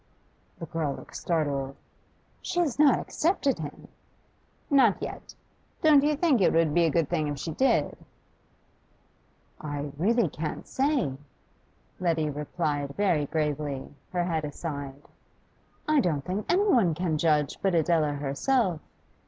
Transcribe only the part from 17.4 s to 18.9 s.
but Adela herself.